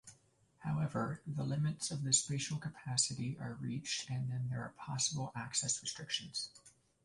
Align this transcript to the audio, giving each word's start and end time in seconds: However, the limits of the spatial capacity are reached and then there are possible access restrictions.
However, 0.61 1.21
the 1.27 1.43
limits 1.43 1.91
of 1.91 2.01
the 2.01 2.11
spatial 2.11 2.57
capacity 2.57 3.37
are 3.39 3.53
reached 3.61 4.09
and 4.09 4.31
then 4.31 4.47
there 4.49 4.63
are 4.63 4.73
possible 4.75 5.31
access 5.35 5.79
restrictions. 5.83 6.49